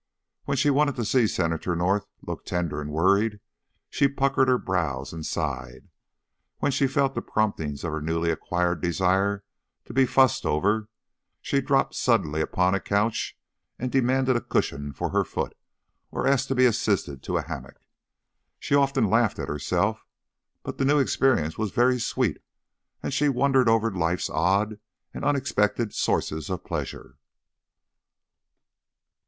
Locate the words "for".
14.91-15.11